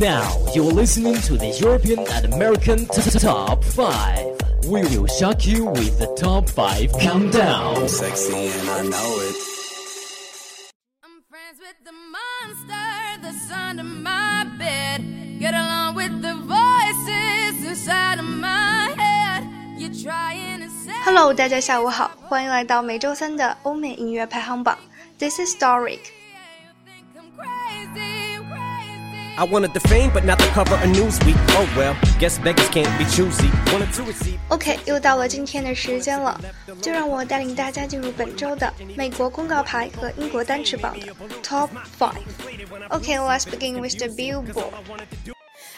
[0.00, 4.68] Now you're listening to the European and American t- t- Top 5.
[4.68, 7.88] We will shock you with the Top 5 Countdown.
[7.88, 9.36] Sexy and I know it.
[11.02, 15.02] I'm friends with the monster that's under my bed.
[15.38, 19.44] Get along with the voices inside of my head.
[19.78, 20.92] You're trying to say.
[21.04, 24.76] Hello，大家下午好，欢迎来到每周三的欧美音乐排行榜。
[25.18, 26.00] This is Doric。
[29.37, 31.35] I wanted the fame, but not the cover of Newsweek.
[31.55, 33.49] Oh well, guess beggars can't be choosy.
[33.71, 34.37] Wanted to receive.
[34.49, 36.39] OK，又到了今天的时间了，
[36.81, 41.07] 就让我带领大家进入本周的美国公告牌和英国单词榜的
[41.41, 42.11] Top Five。
[42.89, 44.73] OK，let's、okay, begin with the Billboard。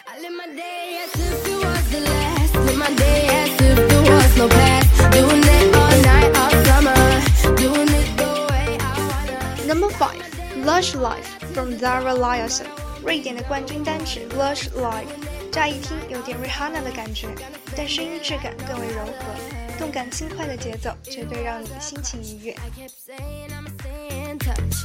[0.06, 2.56] I live my day as if it was the last.
[2.56, 5.12] Live my day as if there was no past.
[5.12, 7.56] Doing it all night, all summer.
[7.56, 9.68] Doing it the way I wanna.
[9.68, 10.22] Number five,
[10.66, 12.68] Lush Life from Zara Larsson.
[13.05, 15.07] 瑞典的冠军单曲 Lush Life，
[15.51, 17.29] 乍一听有点 Rihanna 的感觉，
[17.77, 22.57] 但声音质感更为柔和，动感轻快的节奏绝对让你心情愉悦。
[22.77, 24.85] kept saying I'ma stay in touch.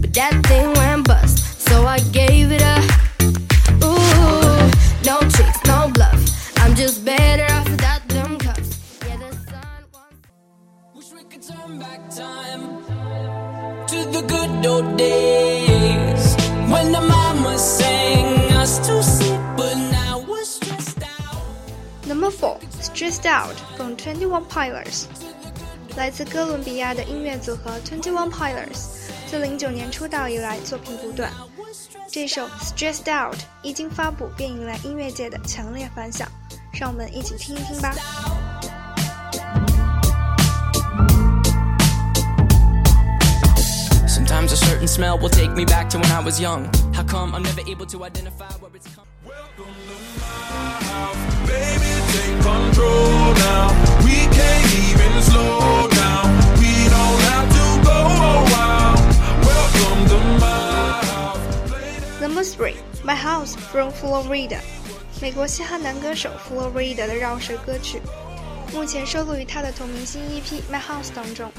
[0.00, 2.84] But that thing went bust, so I gave it up.
[3.82, 4.70] Ooh,
[5.04, 6.18] no tricks, no bluff.
[6.58, 8.78] I'm just better off without them cuffs.
[9.06, 10.28] Yeah, the sun wants.
[10.94, 12.82] Wish we could turn back time
[13.86, 15.71] to the good old days
[22.05, 25.05] Number four, Stressed Out from Twenty One Pilots，
[25.95, 28.87] 来自哥伦比亚的音乐组合 Twenty One Pilots，
[29.27, 31.31] 自零九年出道以来作品不断。
[32.09, 36.27] 这首 Stressed Out 一经发布便引来音乐界的强烈反响，
[36.71, 37.93] 让我们一起听一听吧。
[44.83, 46.69] certain smell will take me back to when I was young.
[46.93, 48.87] How come I'm never able to identify where it's
[49.23, 51.21] Welcome to my house.
[51.47, 53.71] Baby, take control now.
[54.03, 56.25] We can't even slow down.
[56.59, 57.97] We don't have to go
[58.59, 58.99] a.
[59.47, 60.63] Welcome to my
[61.13, 62.21] house.
[62.21, 64.59] Number 3 My House from Flo Rida.
[65.21, 68.01] 美国嘻哈男歌手 Flo Rida 的饶舌歌曲，
[68.73, 71.49] 目前收录于他的同名新 EP《My House》当中。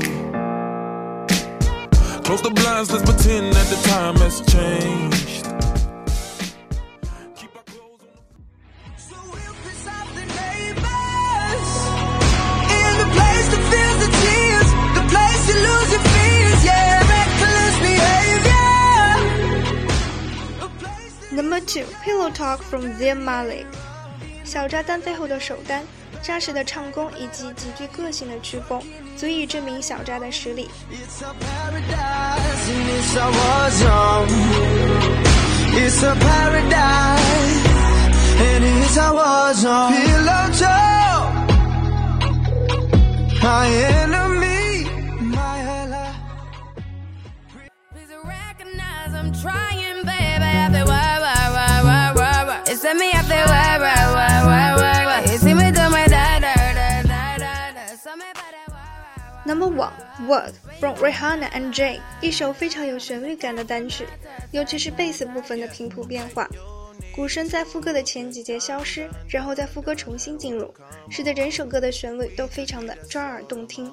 [2.24, 5.44] Close the blinds, let's pretend that the time has changed.
[7.36, 8.18] Keep our clothes on.
[8.96, 11.70] So we'll piss off the neighbors
[12.72, 17.76] in the place that feels the tears, the place you lose your fears, yeah, reckless
[17.88, 18.76] behavior.
[20.64, 23.66] A place that Number two, Pillow Talk from Zayn Malik，
[24.43, 25.83] 小扎单飞后的首单，
[26.21, 28.81] 扎实的唱功以及极具个性的曲风，
[29.15, 30.69] 足以证明小扎的实力。
[35.71, 37.65] it's a paradise
[38.41, 38.63] and
[59.46, 59.92] Number one,
[60.26, 64.06] Work from Rihanna and Jay，一首非常有旋律感的单曲，
[64.52, 66.48] 尤其是贝斯部分的频谱变化，
[67.14, 70.72] 鼓声在副歌的前几节消失，然后在副歌重新进入，
[71.10, 73.92] 使得整首歌的旋律都非常的抓耳动听。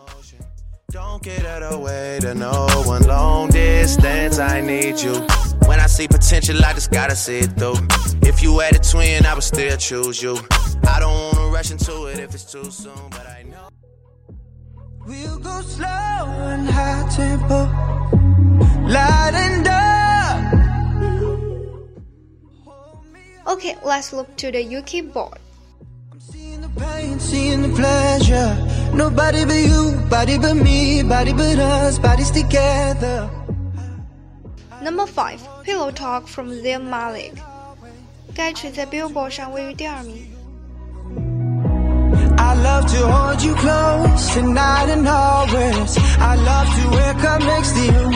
[0.93, 4.41] Don't get out of the way to no one long distance.
[4.41, 5.25] I need you.
[5.67, 7.77] When I see potential, I just gotta see it through.
[8.21, 10.37] If you had a twin, I would still choose you.
[10.85, 13.69] I don't wanna rush into it if it's too soon, but I know.
[15.06, 17.70] We'll go slow and high tempo,
[18.88, 20.06] light and dark.
[23.46, 25.38] Okay, let's look to the UK board.
[26.18, 28.56] Seeing the pain, seeing the pleasure.
[28.92, 33.30] Nobody but you, body but me, body but us, bodies together.
[34.82, 37.34] Number five, Pillow Talk from Zayn Malik。
[38.34, 40.26] 该曲在 Billboard 上位于第二名。
[42.51, 45.97] I love to hold you close tonight and always.
[46.19, 48.11] I love to wake up next to you.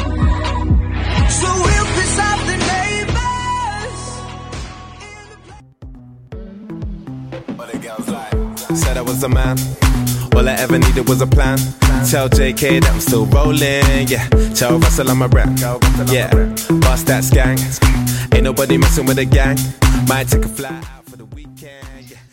[1.39, 3.97] So we'll piss off the neighbors.
[8.77, 9.57] Said I was a man.
[10.35, 11.57] All I ever needed was a plan.
[12.11, 14.09] Tell JK that I'm still rolling.
[14.09, 14.27] Yeah.
[14.53, 15.47] Tell Russell I'm a rap.
[16.11, 16.29] Yeah.
[16.83, 17.61] Bust that skank.
[18.35, 19.57] Ain't nobody messing with a gang.
[20.09, 20.94] Might take a fly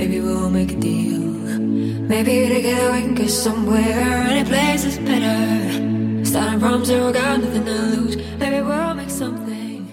[0.00, 1.20] Maybe we'll make a deal.
[2.08, 4.26] Maybe together we can get somewhere.
[4.28, 6.24] Any place is better.
[6.24, 8.16] Starting from zero, got nothing to lose.
[8.38, 9.86] Maybe we'll make something.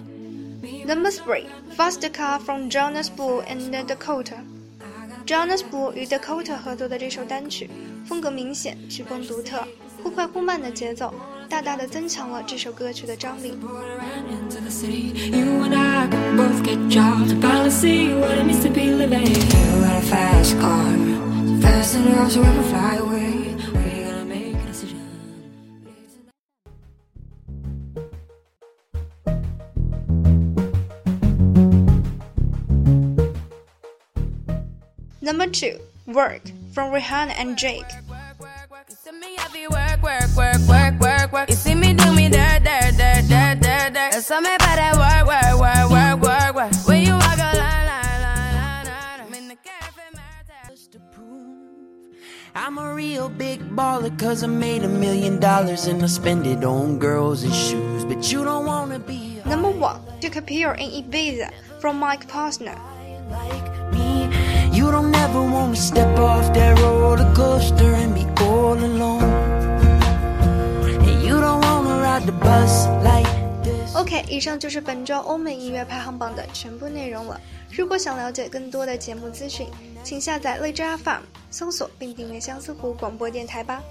[0.86, 7.70] Number three, Fast Car from Jonas Blue and Dakota。Jonas Blue 与 Dakota 合作的这首单曲，
[8.06, 9.64] 风格明显，曲风独特，
[10.04, 11.14] 忽快忽慢的节奏，
[11.48, 13.54] 大大的增强了这首歌曲的张力。
[22.19, 23.55] Fast so we can fly away.
[23.73, 24.99] We're gonna make a decision.
[35.21, 35.79] Number two,
[36.09, 36.43] Work
[36.73, 41.49] from Rihanna and Drake。You see me work, work, work, work, work, work.
[41.51, 42.99] You see me do me about that
[44.99, 46.89] work, work, work, work, work, work.
[46.89, 47.58] When you walk
[52.58, 56.64] I'm a real big baller cause I made a million dollars and I spend it
[56.64, 58.06] on girls and shoes.
[58.06, 61.50] But you don't wanna be a Number one, Took Appear in Ibiza
[61.80, 62.78] from Mike Posner。
[63.34, 64.30] like me.
[64.72, 69.24] You don't ever wanna step off that roller coaster and be all alone.
[71.08, 73.30] And you don't wanna ride the bus like
[73.64, 73.96] this.
[73.96, 77.40] OK，以上就是本周欧美音乐排行榜的全部内容了。
[77.72, 79.68] 如果想了解更多的节目资讯，
[80.04, 83.83] 请下载荔枝 FM， 搜索并订阅相思湖广播电台吧。